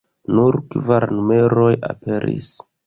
[0.37, 2.55] Nur kvar numeroj aperis.